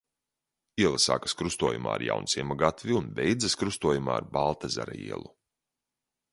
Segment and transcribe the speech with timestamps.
[0.83, 5.35] Iela sākas krustojumā ar Jaunciema gatvi un beidzas krustojumā ar Baltezera ielu.